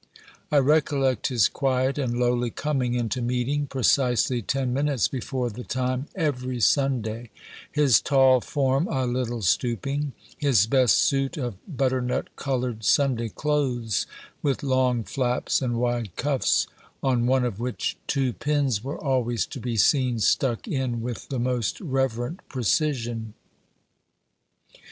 [0.51, 6.07] I recollect his quiet and lowly coming into meeting, precisely ten minutes before the time,
[6.15, 7.29] every Sunday,
[7.71, 14.07] his tall form a little stooping, his best suit of butternut colored Sunday clothes,
[14.41, 16.65] with long flaps and wide cuffs,
[17.03, 21.37] on one of which two pins were always to be seen stuck in with the
[21.37, 23.35] most reverent precision.